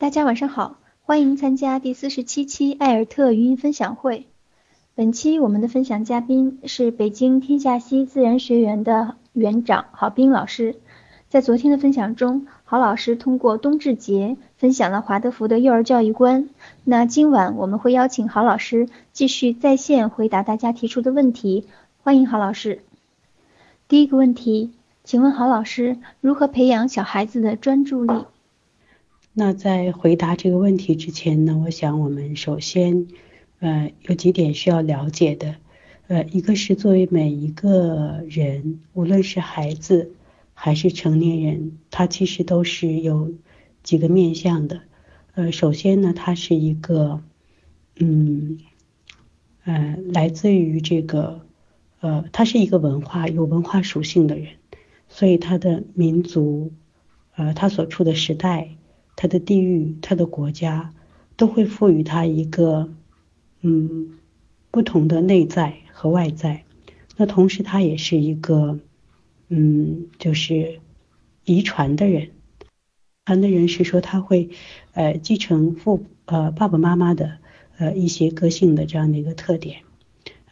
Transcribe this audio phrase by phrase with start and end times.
[0.00, 4.28] 大家晚上好，欢迎参加第四十七期艾尔特语音分享会。
[4.94, 10.76] 本期我们的分享嘉宾是北京天下溪自然学园的园长郝斌老师。
[11.28, 16.48] 在昨天的分享中，郝老师通过冬至节分享了华德福的幼儿教育观。
[16.84, 21.66] 那今晚我们会邀请郝老师继续在线回答大家提出的问题，
[22.04, 22.82] 欢迎郝老师。
[23.88, 24.70] 第一个问题，
[25.02, 28.26] 请问郝老师如何培养小孩子的专注力？
[29.38, 33.06] 那在回答这个问题之前呢，我想我们首先，
[33.60, 35.54] 呃，有几点需要了解的，
[36.08, 40.10] 呃，一个是作为每一个人，无论是孩子
[40.54, 43.32] 还是成年人，他其实都是有
[43.84, 44.80] 几个面向的，
[45.36, 47.22] 呃，首先呢，他是一个，
[47.94, 48.58] 嗯，
[49.62, 51.42] 呃，来自于这个，
[52.00, 54.48] 呃，他是一个文化有文化属性的人，
[55.08, 56.72] 所以他的民族，
[57.36, 58.70] 呃，他所处的时代。
[59.20, 60.94] 他的地域、他的国家
[61.36, 62.88] 都会赋予他一个
[63.62, 64.16] 嗯
[64.70, 66.62] 不同的内在和外在。
[67.16, 68.78] 那同时，他也是一个
[69.48, 70.78] 嗯就是
[71.44, 72.30] 遗传的人。
[73.26, 74.50] 传的人是说他会
[74.92, 77.38] 呃继承父呃爸爸妈妈的
[77.76, 79.78] 呃一些个性的这样的一个特点。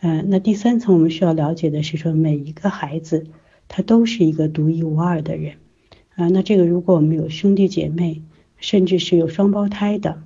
[0.01, 3.29] 嗯，那第三层我们需要了解的是说每一个孩子
[3.69, 5.55] 他都是一个独一无二的人。
[6.17, 8.23] 啊，那这个如果我们有兄弟姐妹。
[8.59, 10.23] 甚至是有双胞胎的，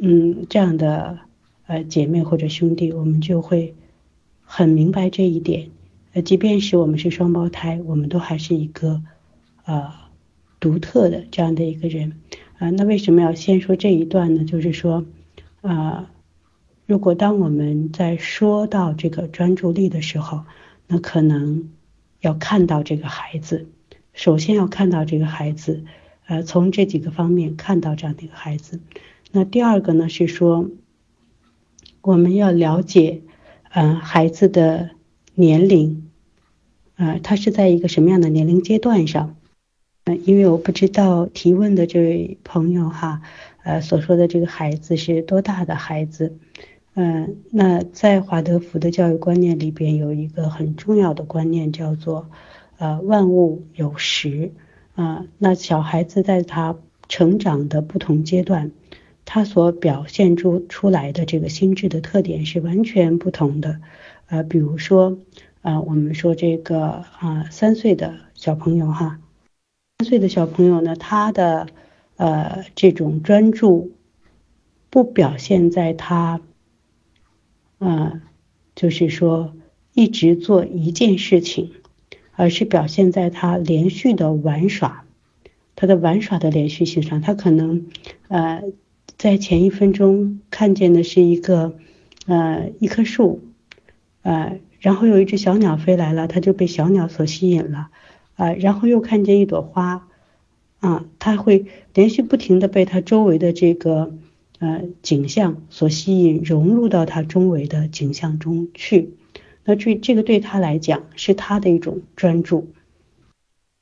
[0.00, 1.18] 嗯，这样的
[1.66, 3.74] 呃姐妹或者兄弟，我们就会
[4.42, 5.70] 很明白这一点。
[6.14, 9.02] 呃，即便是我们是双胞胎，我们都还是一个
[9.64, 9.92] 呃
[10.58, 12.14] 独特的这样的一个人。
[12.58, 14.44] 啊，那为什么要先说这一段呢？
[14.44, 15.04] 就是说，
[15.60, 16.10] 啊，
[16.86, 20.44] 如果当我们在说到这个专注力的时候，
[20.86, 21.68] 那可能
[22.20, 23.68] 要看到这个孩子，
[24.14, 25.84] 首先要看到这个孩子。
[26.28, 28.80] 呃，从这几个方面看到这样的一个孩子。
[29.32, 30.68] 那第二个呢是说，
[32.02, 33.22] 我们要了解，
[33.70, 34.90] 呃，孩子的
[35.34, 36.10] 年龄，
[36.96, 39.36] 呃，他是在一个什么样的年龄阶段上？
[40.04, 43.22] 呃，因为我不知道提问的这位朋友哈，
[43.64, 46.36] 呃，所说的这个孩子是多大的孩子？
[46.92, 52.28] 嗯，那在华德福的教育观念里边有一个很重要的观念叫做，
[52.76, 54.52] 呃，万物有时。
[54.98, 56.76] 啊，那小孩子在他
[57.08, 58.72] 成长的不同阶段，
[59.24, 63.80] 他所表现出出来的这个心智的特点是完全不同的。
[64.26, 65.16] 呃，比如说，
[65.62, 69.20] 啊，我们说这个啊，三岁的小朋友哈，
[70.00, 71.68] 三岁的小朋友呢，他的
[72.16, 73.92] 呃这种专注
[74.90, 76.40] 不表现在他，
[77.78, 78.20] 啊，
[78.74, 79.54] 就是说
[79.94, 81.70] 一直做一件事情。
[82.38, 85.04] 而是表现在他连续的玩耍，
[85.74, 87.20] 他的玩耍的连续性上。
[87.20, 87.86] 他可能，
[88.28, 88.62] 呃，
[89.16, 91.76] 在前一分钟看见的是一个，
[92.26, 93.42] 呃，一棵树，
[94.22, 97.88] 呃，然后有一只小鸟飞来了，他就被小鸟所吸引了，
[98.36, 100.06] 啊，然后又看见一朵花，
[100.78, 104.14] 啊，他会连续不停的被他周围的这个，
[104.60, 109.17] 呃，景象所吸引，融入到他周围的景象中去。
[109.68, 112.68] 那这这个对他来讲是他的一种专注。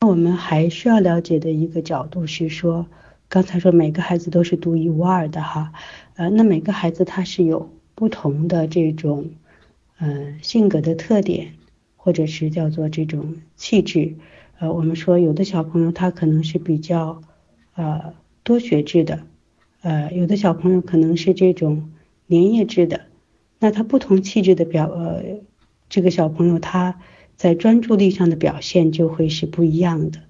[0.00, 2.86] 那我们还需要了解的一个角度是说，
[3.28, 5.72] 刚才说每个孩子都是独一无二的哈，
[6.16, 9.30] 呃，那每个孩子他是有不同的这种
[9.98, 11.52] 呃性格的特点，
[11.94, 14.16] 或者是叫做这种气质。
[14.58, 17.22] 呃，我们说有的小朋友他可能是比较
[17.76, 19.20] 呃多学制的，
[19.82, 21.92] 呃，有的小朋友可能是这种
[22.28, 23.02] 粘液质的，
[23.60, 25.22] 那他不同气质的表呃。
[25.88, 27.00] 这个小朋友他
[27.36, 30.20] 在专注力上的表现就会是不一样的，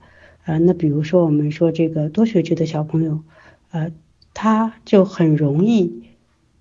[0.44, 3.22] 呃，那比如说我们说这个多学制的小朋友，
[3.70, 3.92] 呃，
[4.34, 6.02] 他就很容易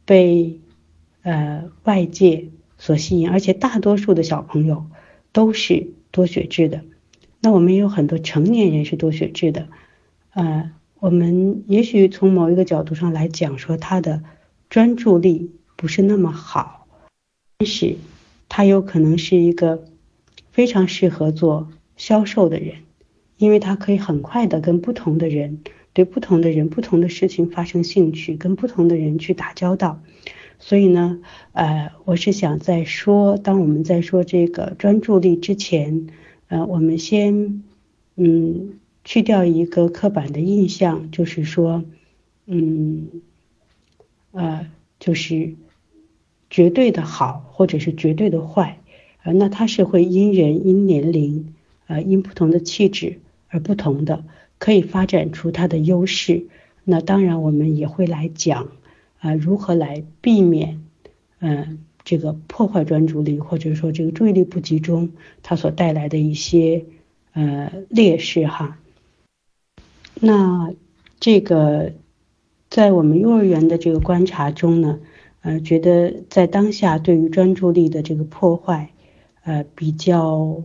[0.06, 0.60] 被
[1.24, 4.86] 呃外界所吸引，而且大多数的小朋友
[5.32, 6.82] 都是多学制的。
[7.42, 9.68] 那我们也有很多成年人是多学制的，
[10.34, 14.24] 呃，我们也许从某一个角度上来讲说他的
[14.70, 16.88] 专注力不是那么好，
[17.58, 17.98] 但是。
[18.50, 19.86] 他有可能是一个
[20.52, 22.76] 非常适合做销售的人，
[23.38, 25.62] 因为他可以很快的跟不同的人、
[25.94, 30.02] 对不同的人、不同的事情发生兴趣，跟不同的人去打交道。
[30.59, 31.20] 所以呢，
[31.52, 36.08] 呃，我是想在说，当我们在说这个专注力之前，
[36.48, 37.64] 呃，我们先
[38.16, 41.84] 嗯去掉一个刻板的印象，就是说，
[42.46, 43.09] 嗯，
[44.32, 44.68] 呃，
[45.00, 45.56] 就是。
[46.50, 48.80] 绝对的好，或者是绝对的坏，
[49.24, 51.53] 呃，那它是会因人、因年龄，
[51.88, 53.20] 呃，因不同的气质
[53.50, 54.24] 而不同的，
[54.58, 56.47] 可以发展出它的优势。
[56.84, 58.70] 那当然我们也会来讲
[59.20, 60.84] 啊，如何来避免
[61.40, 65.09] 嗯这个破坏专注力，或者说这个注意力不集中
[65.41, 66.86] 它所带来的一些
[67.34, 68.78] 呃劣势哈。
[70.22, 70.72] 那
[71.20, 71.94] 这个
[72.70, 75.00] 在我们幼儿园的这个观察中呢，
[75.46, 78.90] 呃，觉得在当下对于专注力的这个破坏，
[79.44, 80.64] 呃，比较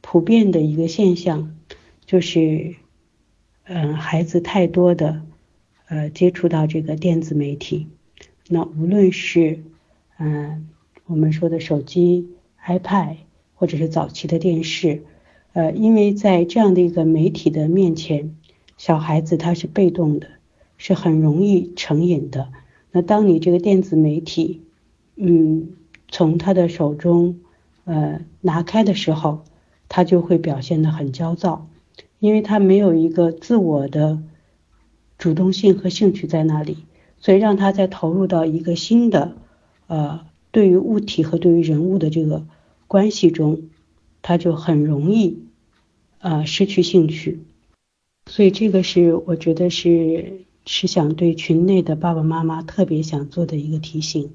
[0.00, 1.56] 普遍的一个现象，
[2.06, 2.76] 就是，
[3.64, 5.22] 嗯，孩子太多的
[5.88, 7.88] 呃接触到这个电子媒体，
[8.48, 9.64] 那无论是
[10.18, 10.68] 嗯
[11.06, 12.28] 我们说的手机、
[12.64, 13.16] iPad，
[13.56, 15.02] 或者是早期的电视，
[15.52, 18.36] 呃，因为在这样的一个媒体的面前。
[18.78, 20.28] 小孩子他是被动的，
[20.76, 22.52] 是很容易成瘾的。
[22.92, 24.60] 那当你这个电子媒体，
[25.16, 25.70] 嗯，
[26.08, 27.40] 从他的手中
[27.84, 29.44] 呃拿开的时候，
[29.88, 31.66] 他就会表现得很焦躁，
[32.18, 34.22] 因为他没有一个自我的
[35.18, 36.78] 主动性和兴趣在那里，
[37.18, 39.36] 所以让他再投入到一个新的
[39.86, 42.46] 呃对于物体和对于人物的这个
[42.86, 43.70] 关系中，
[44.20, 45.44] 他就很容易
[46.18, 47.40] 呃失去兴趣。
[48.26, 54.34] 所以这个是我觉得是是想对群内的爸爸妈妈特别想做的一个提醒，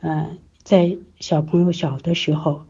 [0.00, 2.62] 呃，在小朋友小的时候，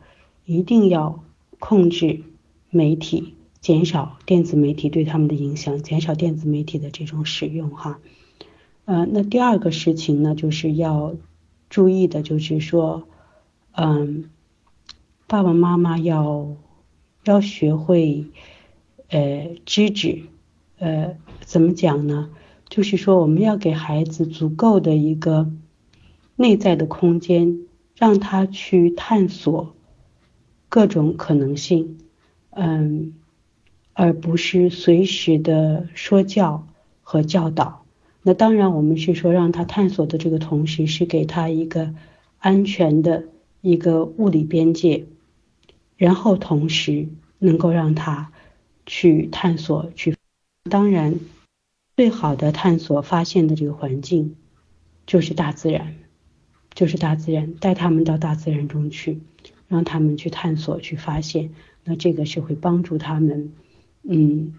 [0.44, 1.24] 一定要
[1.58, 2.22] 控制
[2.70, 7.98] 媒体，减少电子媒体对他们的影响，减少电子媒体的这种使用哈。
[8.84, 11.14] 呃，那第二个事情呢，就是要
[11.68, 13.08] 注意的，就是说，
[13.72, 14.30] 嗯，
[15.26, 16.56] 爸爸妈妈要
[17.24, 18.26] 要学会
[19.08, 20.22] 呃制止。
[20.78, 22.30] 呃，怎么讲呢？
[22.68, 25.50] 就是说，我们要给孩子足够的一个
[26.36, 27.60] 内在的空间，
[27.96, 29.74] 让他去探索
[30.68, 31.98] 各种可能性，
[32.50, 33.14] 嗯，
[33.94, 36.66] 而不是随时的说教
[37.02, 37.84] 和教导。
[38.22, 41.94] 那当然，我们是说让他探索的这个同时，是给他一个
[42.38, 43.24] 安全的
[43.62, 45.06] 一个物理边界，
[45.96, 48.30] 然后同时能够让他
[48.84, 50.14] 去探索去。
[50.70, 51.14] 当然，
[51.98, 54.36] 最好的探索发现的这个环境
[55.04, 55.96] 就是大自然，
[56.72, 59.18] 就是大自然，带他们到大自然中去，
[59.66, 61.50] 让他们去探索、去发现。
[61.82, 63.52] 那这个是会帮助他们，
[64.04, 64.54] 嗯，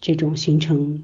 [0.00, 1.02] 这种形成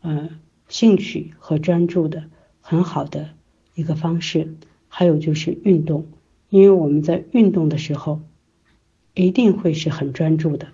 [0.00, 0.30] 呃
[0.68, 2.26] 兴趣和专注的
[2.60, 3.30] 很好的
[3.74, 4.54] 一个方式。
[4.86, 6.06] 还有就是运动，
[6.50, 8.20] 因为我们在运动的时候
[9.14, 10.68] 一定会是很专注的。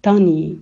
[0.00, 0.60] 当你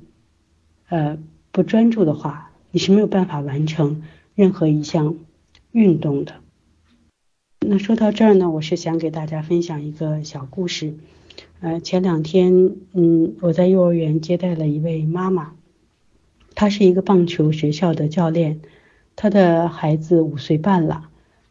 [0.89, 1.17] 呃。
[1.53, 4.03] 不专注的话，你是没有办法完成
[4.35, 5.17] 任何一项
[5.73, 6.35] 运动的。
[7.61, 10.95] 那说到这儿呢，我是想给大家分享一个小故事。
[11.61, 15.53] 呃，前两天，嗯，我在幼儿园接待了一位妈妈，
[16.55, 18.61] 她是一个棒球学校的教练，
[19.17, 21.09] 她的孩子五岁半了。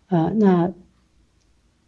[0.07, 0.73] 呃，那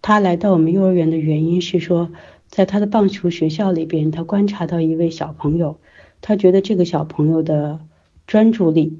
[0.01, 2.12] 她来到我们幼儿园的原因是说，
[2.48, 5.80] 在她的棒球学校里边，她观察到一位小朋友，
[6.19, 7.80] 她觉得这个小朋友的。
[8.28, 9.00] 专注力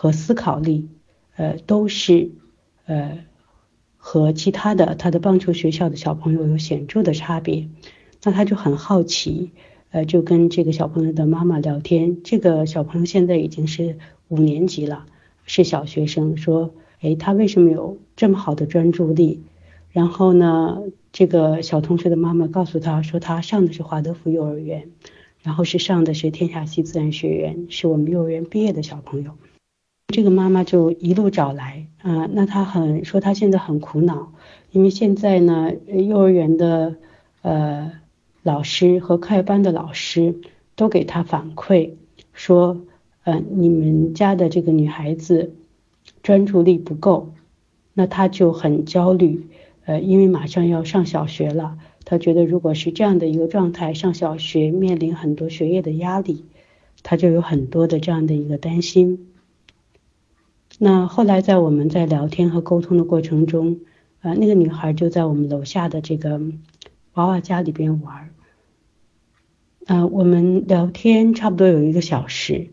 [0.00, 0.88] 和思考力，
[1.34, 2.30] 呃，都是
[2.86, 3.18] 呃
[3.96, 7.68] 和其他的他的棒球学校的小朋友有显著的差别。
[8.22, 9.50] 那他就很好奇，
[9.90, 12.22] 呃，就跟这个小朋友的妈妈聊天。
[12.22, 13.98] 这个小朋友现在已经是
[14.28, 15.04] 五年级了，
[15.46, 16.36] 是小学生。
[16.36, 19.42] 说，哎，他为什么有这么好的专注力？
[19.90, 20.80] 然后呢，
[21.10, 24.90] 这个小同学的妈妈告诉他说，他上的是华德福幼儿园。
[25.42, 29.32] 然后是上的是天下溪自然学院，是我们幼儿园毕业的小朋友。
[30.10, 34.32] 这个妈妈就一路找来，啊，那她很说她现在很苦恼，
[34.72, 36.96] 因为现在呢，幼儿园的
[37.42, 37.92] 呃
[38.42, 40.36] 老师和课外班的老师
[40.76, 41.90] 都给她反馈
[42.32, 42.80] 说，
[43.24, 45.54] 呃，你们家的这个女孩子
[46.22, 47.34] 专注力不够，
[47.92, 49.46] 那她就很焦虑，
[49.84, 51.76] 呃，因为马上要上小学了。
[52.06, 56.46] 她觉得，如果是这样的一个状态，上小学面临很多学业的压力，
[57.02, 59.26] 她就有很多的这样的一个担心。
[60.80, 63.80] 那后来在我们在聊天和沟通的过程中，
[64.20, 66.40] 呃，那个女孩就在我们楼下的这个
[67.14, 68.30] 娃娃家里边玩，
[69.86, 72.68] 呃，我们聊天差不多有一个小时，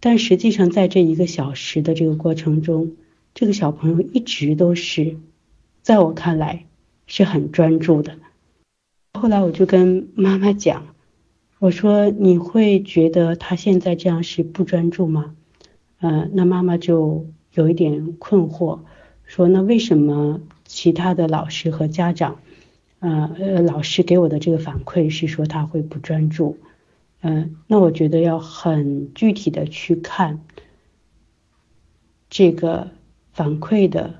[0.00, 2.92] 但实际上在这一个小时的这个过程中，
[3.34, 5.18] 这个小朋友一直都是，
[5.82, 6.64] 在我看来
[7.06, 8.16] 是很专注的。
[9.12, 10.86] 后来我就跟妈妈讲，
[11.58, 15.34] 我说你会觉得他现在这样是不专注吗？
[16.00, 18.80] 呃，那妈妈就有一点困惑，
[19.24, 22.38] 说那为什么其他的老师和家长，
[23.00, 26.56] 呃呃，老师给我的这个反馈是说他会不专注？
[27.20, 30.40] 嗯，那我觉得要很具体的去看
[32.30, 32.90] 这个
[33.32, 34.14] 反馈的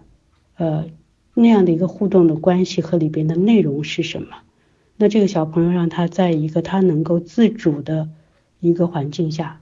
[0.56, 0.84] 呃
[1.34, 4.36] 那样的一个互动的关系和里边的内容是什么。
[4.96, 8.10] 那这个小朋友让他在一个他能够自主的
[8.60, 9.61] 一个环境下，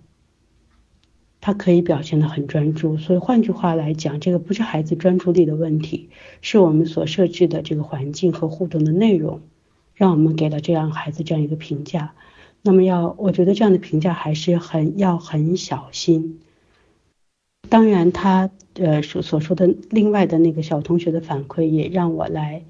[1.41, 2.97] 他可以表现的很专注。
[2.99, 9.41] 所以换句话来讲，这个不是孩子专注力的问题，是我们所设置的这个环境和互动的内容，
[9.95, 12.13] 让我们给了这样孩子这样一个评价。
[12.63, 16.41] 那么要，我觉得这样的评价还是很要很小心。
[17.69, 22.65] 当然，他呃所所说的另外的那个小同学的反馈也让我来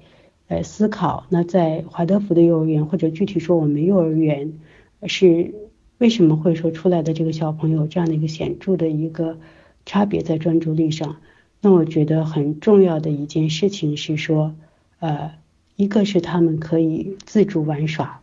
[0.47, 1.25] 呃思考。
[1.29, 4.59] 那在华德福的幼儿园，或者具体说我们幼儿园
[5.07, 5.53] 是
[6.01, 9.37] 为什么会说出来的这个小朋友这样的一个显著的一个
[9.85, 11.17] 差别在专注力上？
[11.61, 14.55] 那我觉得很重要的一件事情是说，
[14.97, 15.33] 呃，
[15.75, 18.19] 一个是他们可以自主玩耍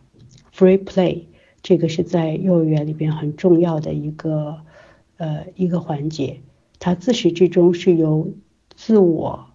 [0.53, 1.21] ，free play。
[1.61, 4.57] 这个是在幼儿园里边很重要的一个
[5.15, 6.41] 呃一个环节，
[6.79, 8.33] 它自始至终是由
[8.75, 9.45] 自我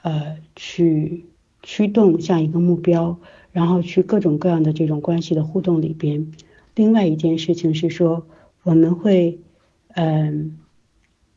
[0.00, 1.26] 呃去
[1.62, 3.18] 驱动向一个目标，
[3.52, 6.32] 然后去各种各样的这种关系的互动里边。
[6.74, 8.26] 另外一件事情是说，
[8.62, 9.40] 我们会
[9.88, 10.58] 嗯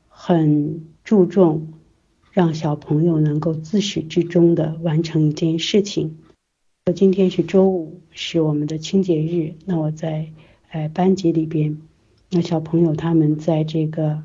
[0.07, 1.73] 很注重
[2.31, 6.17] 让小朋友能够自始至终的完成一件事情。
[6.85, 9.55] 我今天是周五，是我们的清洁日。
[9.65, 10.31] 那我在
[10.71, 11.81] 呃班级里边，
[12.29, 14.23] 那小朋友他们在这个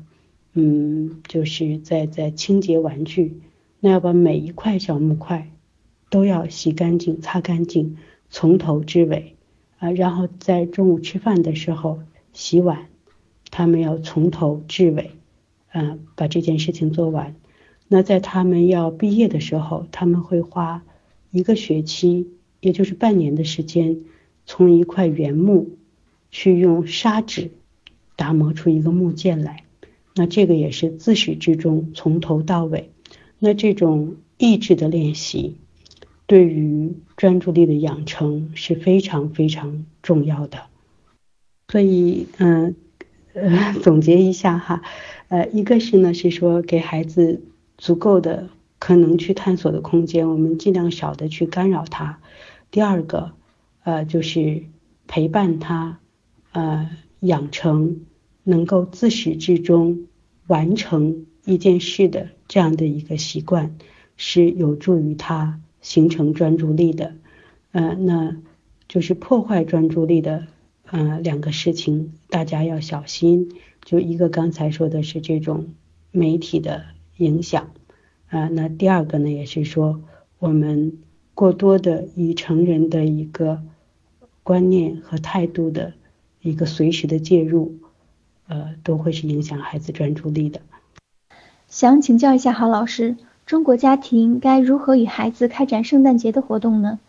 [0.53, 3.41] 嗯，就是在在清洁玩具，
[3.79, 5.51] 那要把每一块小木块
[6.09, 7.97] 都要洗干净、擦干净，
[8.29, 9.35] 从头至尾
[9.81, 9.91] 啊。
[9.91, 11.99] 然后在中午吃饭的时候
[12.31, 12.87] 洗碗，
[13.49, 15.11] 他们要从头至尾
[15.71, 17.35] 啊把这件事情做完。
[17.89, 20.83] 那在他们要毕业的时候，他们会花
[21.31, 22.29] 一个学期。
[22.61, 24.01] 也就是半年的时间，
[24.45, 25.79] 从一块原木
[26.29, 27.49] 去用砂纸
[28.15, 29.63] 打磨出一个木剑来，
[30.13, 32.91] 那这个也是自始至终从头到尾。
[33.39, 35.55] 那这种意志的练习，
[36.31, 40.59] 对于专注力的养成是非常非常重要的。
[41.67, 42.73] 所以，嗯，
[43.33, 44.81] 呃， 总结一下哈，
[45.27, 47.41] 呃，一个是呢是说给孩子
[47.77, 48.47] 足够的
[48.79, 52.21] 可能去探索的空间，我们尽量少的去干扰他。
[52.71, 53.33] 第二个，
[53.83, 54.63] 呃，就是
[55.07, 55.99] 陪伴他，
[56.53, 58.05] 呃，养成
[58.45, 60.07] 能够自始至终
[60.47, 63.75] 完成一件事的这样的一个习惯，
[64.15, 67.15] 是有助于他形成专注力的。
[67.73, 68.37] 呃，那
[68.87, 70.47] 就是破坏专注力的，
[70.85, 73.51] 呃，两个事情大家要小心。
[73.83, 75.73] 就一个刚才说的是这种
[76.11, 76.85] 媒体的
[77.17, 77.71] 影响，
[78.29, 80.01] 啊，那第二个呢，也是说
[80.39, 80.97] 我们。
[81.33, 83.63] 过多的以成人的一个
[84.43, 85.93] 观念和态度的
[86.41, 87.79] 一个随时的介入，
[88.47, 90.61] 呃，都会是影响孩子专注力的。
[91.67, 93.15] 想请教一下郝老师，
[93.51, 96.99] 中国家庭该如何与孩子开展圣诞节的活动呢？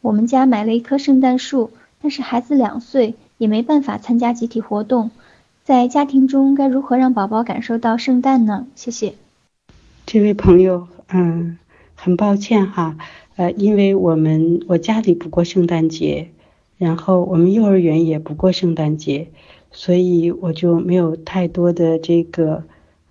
[0.00, 5.10] 我们家买了一棵圣诞树，但是孩子两岁，也没办法参加集体活动，
[5.64, 8.68] 在家庭中该如何让宝宝感受到圣诞呢？
[8.76, 9.14] 谢谢。
[10.06, 11.58] 这位朋友，嗯，
[11.96, 12.96] 很抱歉哈。
[13.34, 16.28] 呃，因为我们我家里不过圣诞节，
[16.76, 19.26] 然后我们幼儿园也不过圣诞节，
[19.72, 22.62] 所以我就没有太多的这个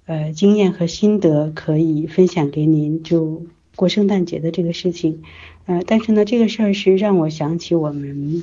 [0.08, 3.46] 呃经验和心得可以分享给您，就
[3.76, 5.22] 过圣诞节的这个事情。
[5.68, 8.42] 呃，但是呢，这个事儿是让我想起我们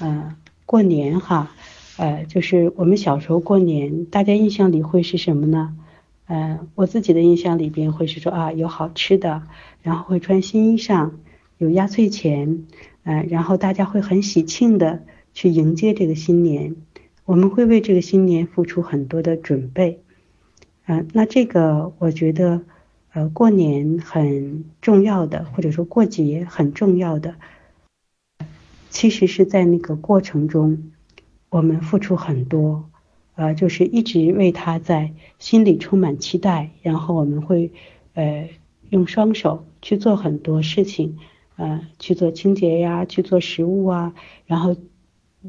[0.00, 0.34] 呃
[0.66, 1.52] 过年哈，
[1.98, 5.76] 呃，就是我们小时候过年，大家印象里会是什么呢？
[6.26, 9.42] 呃，我自己的印象里边会是说啊，有好吃的，
[9.82, 11.10] 然后会穿新衣裳，
[11.58, 12.64] 有压岁钱，
[13.02, 15.02] 嗯，然后大家会很喜庆的
[15.34, 16.76] 去迎接这个新年，
[17.26, 20.00] 我们会为这个新年付出很多的准备，
[20.86, 22.60] 嗯，那这个我觉得，
[23.12, 27.36] 呃，过年很重要的，或者说过节很重要的，
[28.90, 30.92] 其实是在那个过程中，
[31.48, 32.90] 我们付出很多。
[33.36, 37.72] 呃，就是一直为他在心里充满期待，然后我们会
[38.12, 38.48] 呃
[38.90, 41.18] 用双手去做很多事情，
[41.56, 44.14] 呃去做清洁呀，去做食物啊，
[44.46, 44.76] 然后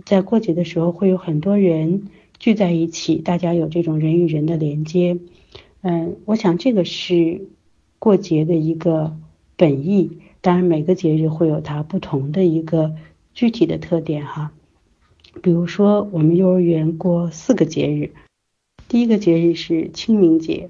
[0.04, 2.08] 在过节的时候会有很多人
[2.40, 5.18] 聚在一起，大家有这种人与人的连接，
[5.82, 7.48] 嗯，我想这个是
[7.98, 9.18] 过节的一个
[9.56, 12.96] 本意，当然每个节日会有它不同的一个
[13.34, 14.52] 具体的特点哈。
[15.42, 18.12] 比如说，我们幼儿园过四个节日，
[18.88, 20.70] 第一个节日是清明节，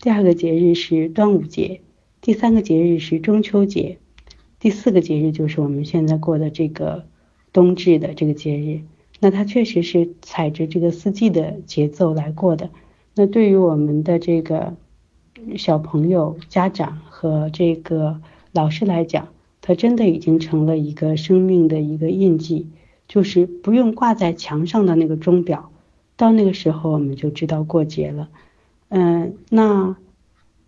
[0.00, 1.80] 第二个节日是端午节，
[2.20, 3.98] 第三个节日是中秋节，
[4.58, 7.04] 第四个节日就是我们现在过的这个
[7.52, 8.80] 冬至的这个节日。
[9.20, 12.70] 那它确实是踩着这个四季的节奏来过的。
[13.14, 14.74] 那对于我们的这个
[15.56, 18.20] 小朋友、家长和这个
[18.52, 19.28] 老师来讲，
[19.60, 22.66] 它真的已经成了一个生命的一个印记，
[23.06, 25.70] 就是不用挂在墙上的那个钟表，
[26.16, 28.28] 到那个时候我们就知道过节了。
[28.88, 29.96] 嗯，那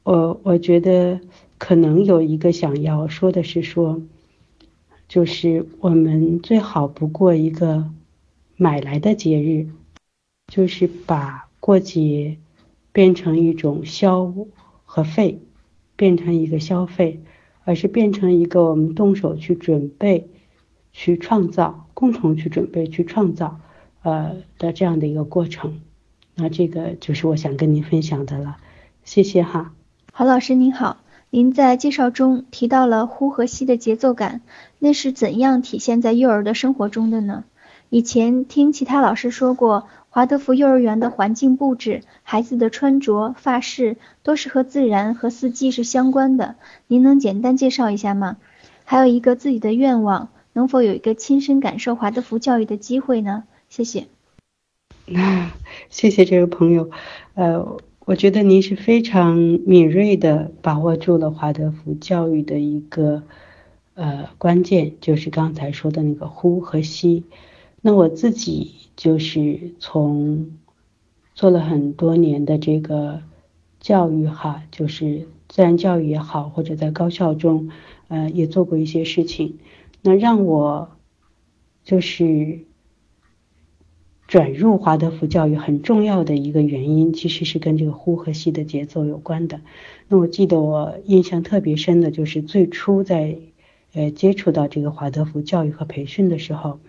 [0.02, 1.20] 我我觉得
[1.58, 4.02] 可能有一个想要说的是说，
[5.08, 7.84] 就是我们最好不过一个
[8.62, 9.70] 买来的节日，
[10.46, 12.38] 就是把过节
[12.92, 14.32] 变成一种消
[14.84, 15.40] 和费，
[15.96, 17.24] 变成一个消费，
[17.64, 20.30] 而是变成一个我们动手去准备、
[20.92, 23.58] 去创造、共同去准备、去创造
[24.04, 25.80] 呃的这样的一个过程。
[26.36, 28.58] 那这个就是我想跟您分享的了，
[29.02, 29.74] 谢谢哈。
[30.12, 30.98] 郝老师您好，
[31.30, 34.40] 您在介绍中提到了呼和吸的节奏感，
[34.78, 37.42] 那是怎样体现在幼儿的生活中的呢？
[37.92, 46.56] 以前听其他老师说过，华德福幼儿园的环境布置、孩子的穿着、发饰都是和自然和四季是相关的，
[46.86, 48.38] 您能简单介绍一下吗？
[48.84, 53.44] 还有一个自己的愿望，能否有一个亲身感受华德福教育的机会呢？
[53.68, 54.06] 谢谢。
[55.04, 55.50] 那
[55.90, 56.90] 谢谢这位朋友，
[57.34, 63.22] 呃，我觉得您是非常敏锐的把握住了华德福教育的一个
[63.92, 67.24] 呃关键，就是刚才说的那个呼和吸。
[67.82, 70.56] 那我自己就是从
[71.34, 73.20] 做了很多年的这个
[73.78, 77.70] 教育哈，就是自然教育也好，或者在高校中
[78.08, 79.58] 呃也做过一些事情，
[80.00, 80.92] 那让我
[81.84, 82.60] 就是。
[84.28, 89.60] 转入华德福教育很重要的一个原因，其实是跟这个呼和吸的节奏有关的。
[90.08, 93.36] 那我记得我印象特别深的就是最初在
[93.92, 96.80] 呃接触到这个华德福教育和培训的时候，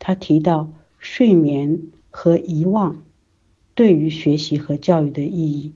[0.00, 3.04] 他提到睡眠和遗忘
[3.74, 5.74] 对于学习和教育的意义，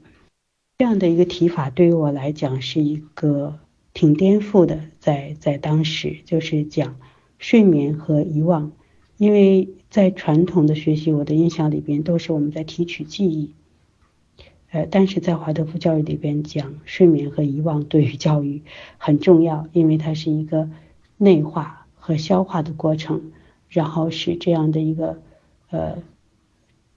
[0.79, 3.61] 这样的一个提法对于我来讲是一个
[3.93, 6.97] 挺颠覆的，在在当时就是讲
[7.39, 8.73] 睡眠和遗忘。
[9.17, 13.53] 因为在传统的学习，我的印象里边都是我们在提取记忆，
[14.73, 18.63] 呃，但是在华德福教育里边讲睡眠和遗忘对于教育
[18.99, 20.69] 很重要，因为它是一个
[21.17, 23.31] 内化和消化的过程，
[23.75, 25.21] 然后使这样的一个
[25.71, 25.99] 呃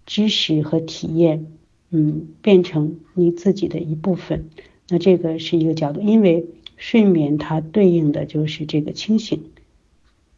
[0.05, 1.47] 知识和体验，
[1.89, 4.49] 嗯，变成你自己的一部分。
[4.87, 6.45] 那这个是一个角度，因为
[6.77, 9.41] 睡眠它对应的就是这个清醒。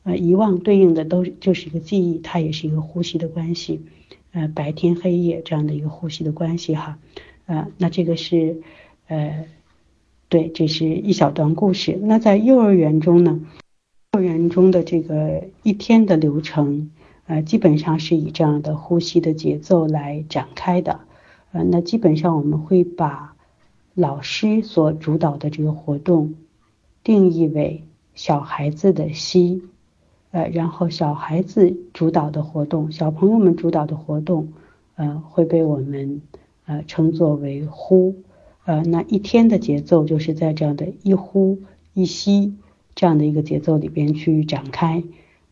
[0.04, 3.82] 呃，遗忘对应的都就是一个记忆，它也是一个呼吸的关系，
[4.32, 6.98] 呃，白天黑夜这样的一个呼吸的关系哈，
[7.48, 8.62] 呃，那这个是
[9.08, 9.46] 呃，
[10.30, 12.00] 对，这是一小段故事。
[12.02, 13.42] 那在幼儿园中呢，
[14.14, 16.90] 幼儿园中的这个一天的流程，
[17.28, 21.02] 呃，基本上是以这样的呼吸的节奏来展开的，
[21.52, 23.36] 呃，那基本上我们会把
[23.94, 26.34] 老师所主导的这个活动
[27.04, 27.84] 定义为
[28.16, 29.62] 小孩子的吸。
[30.32, 34.54] 呃，然后小孩子主导的活动，小朋友们主导的活动，
[34.96, 36.24] 呃，会被我们
[36.66, 38.16] 呃称作为呼，
[38.66, 41.60] 呃，那一天的节奏就是在这样的一呼
[41.94, 42.56] 一吸
[43.00, 45.02] 这样的一个节奏里边去展开，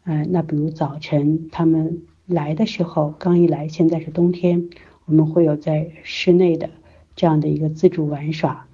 [0.04, 4.70] 呃，那比如早晨他们来的时候，刚一来，现在是冬天，
[5.06, 6.70] 我们会有在室内的
[7.16, 8.68] 这样的一个自主玩耍，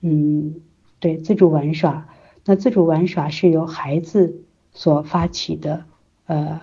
[0.00, 0.54] 嗯，
[1.00, 2.08] 对，自主玩耍，
[2.46, 4.40] 那自主玩耍是由孩子。
[4.76, 5.84] 所发起的
[6.26, 6.60] 呃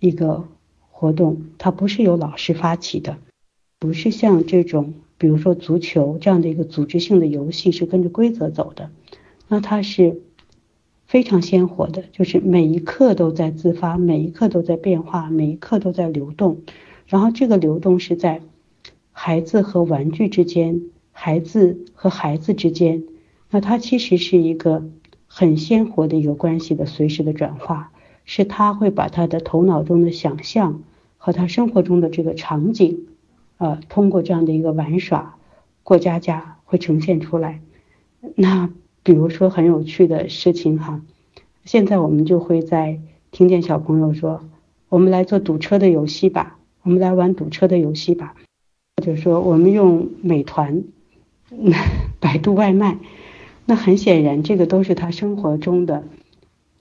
[0.00, 0.48] 一个
[0.90, 3.18] 活动，它不是由老师发起的，
[3.78, 8.90] 不是像这种比如说足球这样的一个组织性的游戏是跟着规则走的，
[9.46, 10.22] 那它是
[11.10, 16.62] 非常鲜活的，就是每一刻都在自发，每一刻都在变化，每一刻都在流动，
[17.06, 18.40] 然后这个流动是在
[19.10, 23.02] 孩子和玩具之间，孩子和孩子之间，
[23.50, 24.88] 那它其实是一个。
[25.32, 27.92] 很鲜活的一个关系的随时的转化，
[28.24, 30.82] 是他会把他的头脑中的想象
[31.18, 33.06] 和他生活中的这个场景，
[33.58, 35.36] 呃，通过这样的一个玩耍
[35.84, 37.60] 过家家会呈现出来。
[38.34, 38.70] 那
[39.02, 41.02] 比如说很有趣的事情哈，
[41.64, 44.42] 现在我们就会在听见小朋友说，
[44.88, 48.34] 我们来做堵车的游戏吧，我们来玩堵车的游戏吧，
[48.96, 50.84] 或者说我们用美团、
[52.20, 52.98] 百度外卖。
[53.66, 56.04] 那很显然，这个都是他生活中的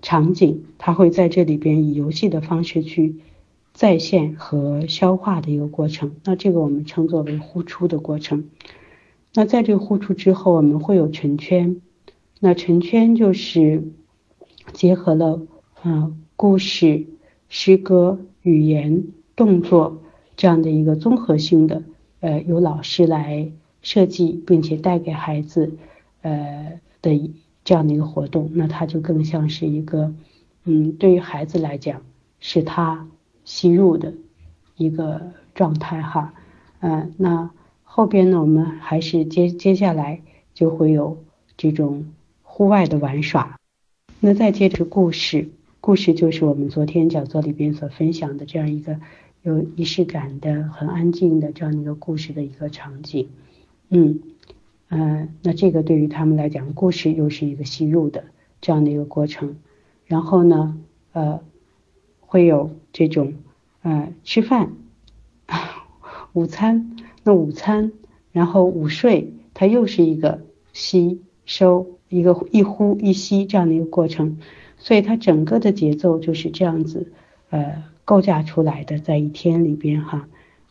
[0.02, 3.18] 场景，他会在这里边以游戏的方式去
[3.74, 6.16] 再现和消化的一个过程。
[6.26, 8.50] 那这个我们称作为呼出的过程。
[9.36, 11.80] 那在这个呼出之后，我们会有成圈。
[12.39, 13.84] 那成圈就是
[14.73, 15.41] 结合了
[15.84, 17.06] 嗯故事、
[17.49, 19.04] 诗歌、语言、
[19.36, 20.02] 动作
[20.38, 21.84] 这样的一个综合性的，
[22.21, 25.73] 呃，由老师来设计并且带给孩子
[26.21, 27.32] 呃的
[27.65, 30.13] 这样的一个活动，那它就更像是一个
[30.63, 32.02] 嗯，对于孩子来讲
[32.39, 33.08] 是他
[33.43, 34.13] 吸入的
[34.78, 36.34] 一个状态哈，
[36.80, 37.49] 嗯，那
[37.84, 40.21] 后边呢，我们还是接接下来
[40.54, 41.17] 就会有
[41.58, 42.06] 这种
[42.60, 43.58] 户外的玩耍，
[44.19, 45.48] 那再接着故事，
[45.80, 49.00] 故事就是我们昨天讲座里边所分享的这样一个
[49.43, 53.30] 有仪式感的、很安静的这样一个故事的一个场景。
[53.88, 54.19] 嗯，
[54.89, 58.26] 呃，那这个对于他们来讲，故事又是一个吸入的
[58.60, 59.56] 这样的一个过程。
[60.06, 60.78] 然后呢，
[61.13, 61.39] 呃，
[62.19, 63.36] 会有这种
[63.84, 64.74] 呃吃饭，
[66.34, 67.93] 午餐，那午餐，
[68.34, 70.41] 然后午睡，它又是一个
[70.74, 74.38] 吸收，一个一呼一吸这样的一个过程。
[74.78, 77.12] 所以它整个的节奏就是这样子，
[77.50, 80.28] 呃，构架出来的，在一天里边哈，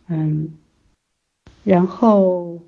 [0.06, 0.54] 嗯，
[1.64, 2.60] 然后。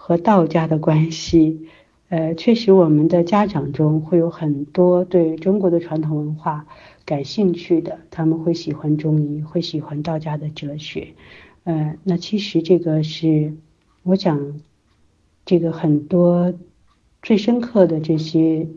[0.00, 1.68] 和道家的关系，
[2.08, 6.66] 呃，确实我们的家长中会有很多对中国的传统文化
[7.04, 11.08] 感兴趣的，他们会喜欢中医，会喜欢道家的哲学，
[11.64, 13.52] 呃，那其实这个是
[14.02, 14.62] 我想
[15.44, 16.54] 这个很多
[17.22, 18.68] 最深刻的这些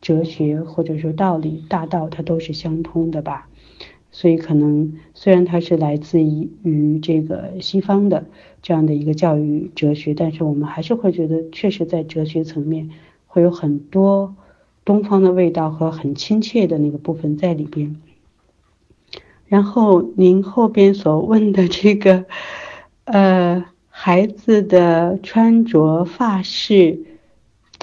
[0.00, 3.48] 哲学或者说道理大道，它都是相通的吧。
[4.10, 8.26] 所以可能虽然它是来自于于这个西方的
[8.62, 12.90] 这样的一个教育哲学，但是我们还是会觉得，确实在哲学层面
[13.26, 14.36] 会有很多
[14.84, 17.96] 东方的味道和很亲切的那个部分在里边。
[19.46, 22.24] 然后您后边所问的这个，
[23.04, 27.00] 呃，孩子的穿着发饰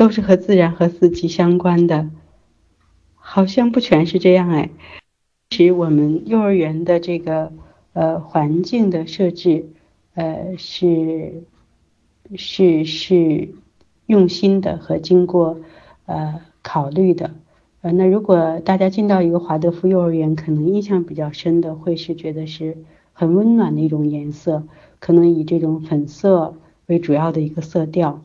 [0.01, 2.09] 都是和自然和四季相关的，
[3.13, 4.71] 好像不全是这样哎。
[5.51, 7.53] 其实我们幼儿园的这个
[7.93, 9.67] 呃环境的设置
[10.15, 11.43] 呃是
[12.35, 13.49] 是是
[14.07, 15.59] 用心的和经过
[16.07, 17.35] 呃考虑的。
[17.81, 22.75] 呃那如果大家进到一个华德福幼儿园，可能印象比较深的会是觉得是
[23.13, 24.63] 很温暖的一种颜色，
[24.97, 26.55] 可能以这种粉色
[26.87, 28.23] 为主要的一个色调，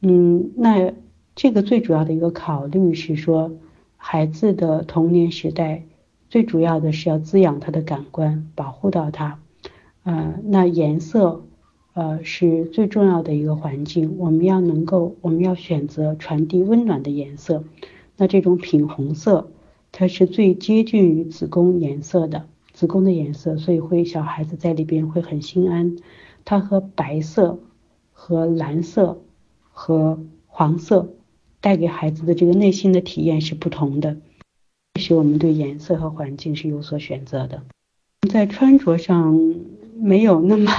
[0.00, 0.92] 嗯那
[1.34, 3.52] 这个最主要的一个考虑是说
[3.96, 5.84] 孩子的童年时代。
[6.28, 9.40] 最主要的是要滋养他的感官，保护到他。
[10.04, 11.42] 呃，那颜色，
[11.92, 14.14] 呃，是最重要的一个环境。
[14.16, 17.64] 我们要能够，我们要选择传递温暖的颜色。
[18.16, 19.50] 那这种品红色，
[19.90, 25.96] 它是最接近于子宫颜色的，子宫的颜色，所以会小孩子在里边会很心安。
[26.44, 27.58] 它和白色、
[28.12, 29.18] 和蓝色、
[29.82, 31.14] 和黄色
[31.62, 34.18] 带给孩子的这个内心的体验是不同的。
[35.00, 37.62] 是我们对颜色和环境是有所选择的，
[38.28, 39.56] 在穿着上
[39.96, 40.70] 没有那么，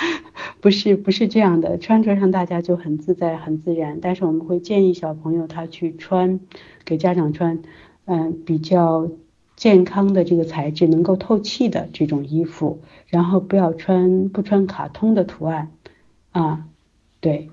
[0.62, 6.40] 不是不是这样的，穿着上大家就很自在很自然，但是我们会建议小朋友他去穿，
[6.86, 7.62] 给家长穿，
[8.06, 9.10] 嗯，比较
[9.56, 15.70] 健康的这个材质，能够透气的这种衣服，然后不要穿不穿卡通的图案，
[16.30, 16.64] 啊，
[17.20, 17.50] 对，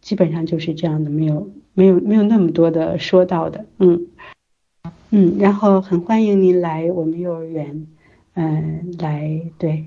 [0.00, 4.06] 基本上就是这样的，没有没有没有那么多的说到的，嗯。
[5.12, 7.88] 嗯，然后很欢迎您来我们幼儿园，
[8.34, 9.86] 嗯，来对，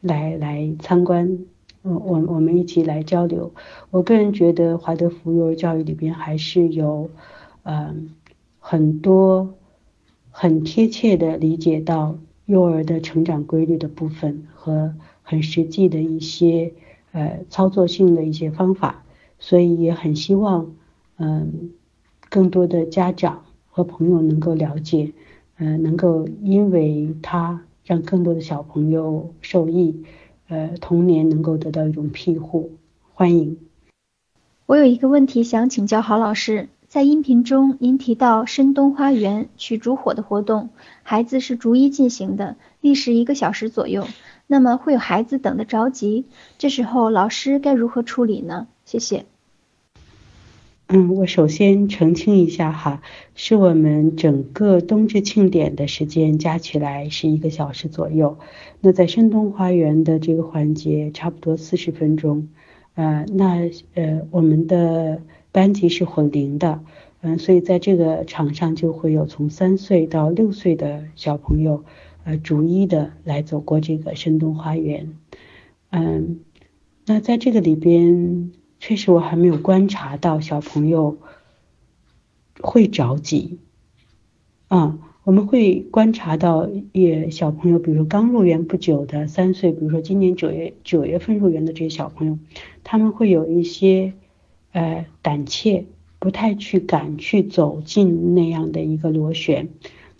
[0.00, 1.38] 来来参观，
[1.82, 3.52] 我我我们一起来交流。
[3.90, 7.08] 我个人觉得华德福幼儿教育里边还是有，
[7.62, 8.10] 嗯，
[8.58, 9.54] 很多
[10.32, 14.92] 很贴切的理解到幼儿的成长规律的部分和
[15.22, 16.72] 很实际的一些
[17.12, 19.04] 呃操作性的一些方法，
[19.38, 20.74] 所以也很希望
[21.16, 21.70] 嗯
[22.28, 23.42] 更多的家长。
[23.68, 25.12] 和朋友能够了解，
[25.58, 30.02] 呃，能够因为他让更多的小朋友受益，
[30.48, 32.70] 呃，童年能够得到一种庇护，
[33.12, 33.58] 欢迎。
[34.64, 40.70] 我有一个问题想请教郝老师，在音频中您提到深冬花园取烛火的活动，
[41.02, 44.06] 孩子是逐一进行的，历时一个小时左右，
[44.46, 46.24] 那么会有孩子等得着急，
[46.56, 48.68] 这时候老师该如何处理呢？
[48.86, 49.26] 谢谢。
[50.88, 53.02] 嗯，我首先澄清一下哈，
[53.34, 58.38] 是我们整个冬至庆典的时间加起来是一个小时左右。
[58.80, 62.48] 那在深冬花园的这个环节，差不多四十分钟。
[62.94, 65.20] 呃，那呃，我们的
[65.50, 66.80] 班级是混龄的，
[67.20, 71.82] 嗯，所以在这个场上就会有从三岁到六岁的小朋友，
[72.22, 75.16] 呃，逐一的来走过这个深冬花园。
[75.90, 76.38] 嗯，
[77.06, 78.52] 那在这个里边。
[78.86, 81.18] 确实，我还没有观察到小朋友
[82.60, 83.58] 会着急。
[84.68, 92.38] 嗯，我们会观察到，也小朋友，比如说刚入园不久的三岁，比如说今年九月九月份入园的这些小朋友，
[92.84, 94.12] 他们会有一些
[94.70, 95.86] 呃胆怯，
[96.20, 99.68] 不太去敢去走进那样的一个螺旋。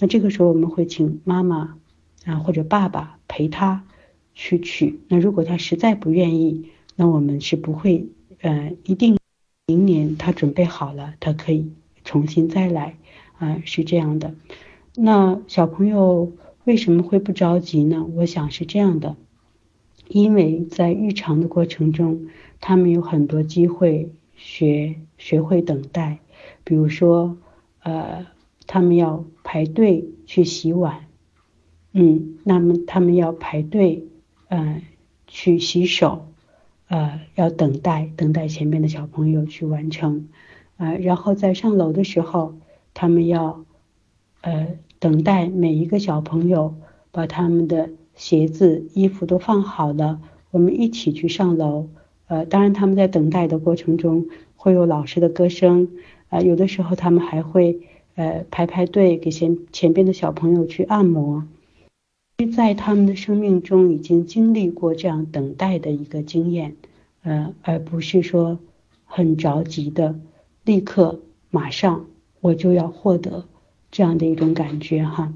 [0.01, 1.77] 那这个时候我们会请妈妈
[2.25, 3.85] 啊或者爸爸陪他
[4.35, 4.99] 去取。
[5.07, 8.09] 那如果他实在不愿意，那我们是不会
[8.47, 9.19] 呃一定
[9.67, 11.73] 明年他准备好了，他可以
[12.05, 12.97] 重新再来
[13.39, 14.35] 啊，是这样的。
[14.95, 16.33] 那小朋友
[16.65, 18.07] 为什么会不着急呢？
[18.15, 19.17] 我想是这样的，
[20.09, 22.29] 因为在日常的过程中，
[22.61, 26.21] 他们有很多机会学学会等待，
[26.63, 27.37] 比如说，
[27.83, 28.27] 呃，
[28.69, 31.07] 他们要排队去洗碗，
[31.93, 34.05] 嗯，那么他们要排队，
[34.49, 34.83] 呃，
[35.27, 36.29] 去洗手，
[36.89, 40.29] 呃，要等待等待前面的小朋友去完成，
[40.77, 42.55] 呃，然后在上楼的时候，
[42.95, 43.65] 他们要，
[44.41, 44.67] 呃。
[44.99, 46.75] 等待每一个小朋友
[47.13, 51.91] 把他们的鞋子、衣服都放好了，我们一起去上楼。
[52.29, 55.91] 呃，当然他们在等待的过程中会有老师的歌声，
[56.31, 57.79] 啊，有的时候他们还会
[58.15, 61.45] 呃排排队给前前边的小朋友去按摩。
[62.55, 66.77] 在他们的生命中已经经历过这样等待的一个经验，
[67.23, 68.59] 呃，而不是说
[69.05, 70.19] 很着急的
[70.65, 71.21] 立刻
[71.51, 72.07] 马上
[72.41, 73.45] 我就要获得。
[73.93, 75.33] 这样的一种感觉哈，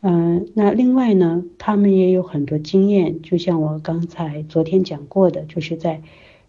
[0.00, 6.02] 嗯，那另外呢，他们也有很多经验，就像我刚才昨天讲过的，就是在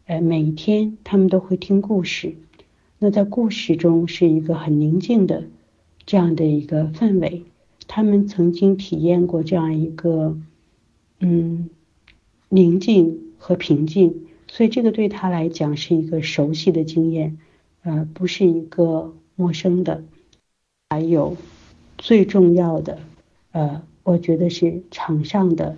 [0.07, 2.35] 呃每一天他们都会听故事，
[2.97, 5.43] 那在故事中是一个很宁静的
[6.07, 7.43] 这样的一个氛围，
[7.87, 10.37] 他们曾经体验过这样一个
[11.19, 11.69] 嗯
[12.49, 17.37] 宁静和平静，所以这个对他来讲是一个熟悉的经验，
[17.83, 20.03] 呃，不是一个陌生的。
[20.89, 21.35] 还有
[21.97, 22.99] 最重要的，
[23.51, 25.77] 呃，我觉得是场上的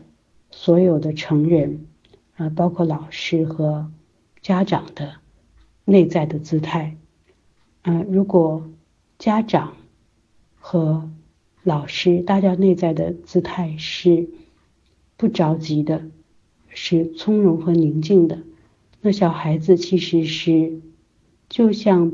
[0.52, 1.88] 所有的成人，
[2.36, 3.90] 啊，包括老师和
[4.42, 5.14] 家长的
[5.86, 6.98] 内在的姿态，
[7.84, 8.70] 嗯，如果
[9.18, 9.78] 家长
[10.60, 11.10] 和
[11.68, 14.30] 老师大家内在的姿态是
[15.18, 16.06] 不着急的，
[16.70, 18.40] 是从容和宁静的，
[19.02, 20.80] 那小孩子其实是
[21.50, 22.14] 就像。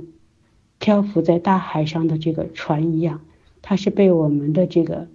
[0.80, 3.22] 漂浮在大海上的这个船一样，
[3.62, 5.08] 它是被我们的这个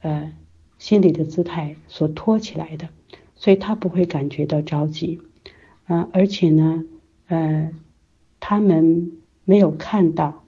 [0.00, 0.32] 呃
[0.78, 2.88] 心理的姿态所托起来的，
[3.36, 5.20] 所以他不会感觉到着急，
[5.84, 6.86] 啊，而且呢，
[7.26, 7.72] 呃，
[8.40, 9.12] 他们
[9.44, 10.44] 没有看到，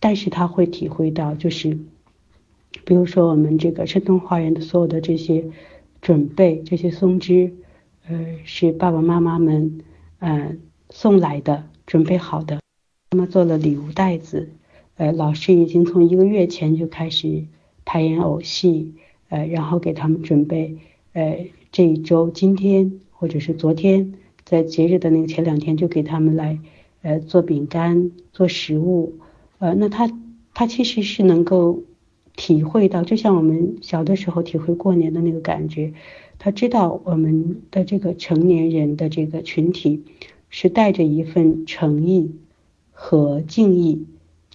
[0.00, 1.78] 但是他会体会到，就是
[2.84, 5.44] 比如说我们这个生动花园的所有的这些
[6.00, 7.52] 准备，这些松枝，
[8.08, 9.80] 呃，是爸爸妈妈们
[10.18, 12.60] 嗯送来的，准备好的。
[13.10, 14.50] 他们做了礼物袋子，
[14.96, 17.44] 呃，老师已经从一个月前就开始
[17.84, 18.94] 排演偶戏，
[19.28, 20.76] 呃，然后给他们准备，
[21.12, 26.58] 呃，这一周今天或者是昨天，在节日的那个前两天就给他们来，
[27.02, 29.18] 呃，做饼干、做食物，
[29.58, 30.08] 呃，那他
[30.54, 31.82] 他其实是能够
[32.36, 35.92] 体会到，就像我们小的时候体会过年的那个感觉，
[36.38, 40.04] 他知道我们的这个成年人的这个群体
[40.48, 42.36] 是带着一份诚意。
[43.02, 44.04] 和敬意，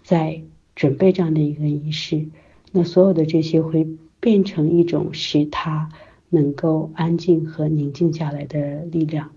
[0.04, 0.44] 在
[0.76, 2.28] 准备这样的一个仪式，
[2.72, 3.88] 那所有的这些会
[4.20, 5.90] 变成一种使他
[6.30, 9.32] 能够安静和宁静下来的力量。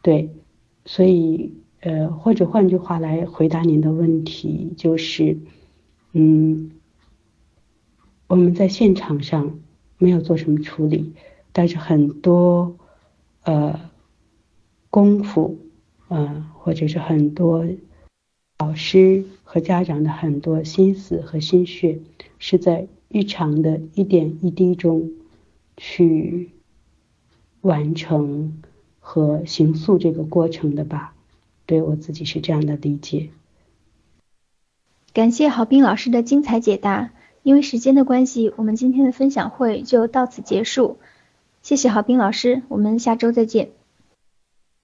[0.00, 0.30] 对，
[0.86, 5.36] 所以呃，或者换句话来回答您的问题，就是，
[6.14, 6.70] 嗯，
[8.28, 9.58] 我们在现场上
[9.98, 11.14] 没有做什么处理，
[11.52, 12.76] 但是很多
[13.42, 13.90] 呃
[14.90, 15.58] 功夫，
[16.06, 17.66] 呃，或者是很多。
[18.60, 22.00] 老师和家长的很多心思和心血，
[22.40, 25.12] 是在日常的一点一滴中
[25.76, 26.50] 去
[27.60, 28.60] 完成
[28.98, 31.14] 和形塑这个过程的吧。
[31.66, 33.30] 对我自己是这样的理解。
[35.12, 37.12] 感谢郝斌老师的精彩解答。
[37.48, 40.98] 因为时间的关系，我们今天的分享会就到此结束。
[41.62, 43.70] 谢谢郝斌老师，我们下周再见。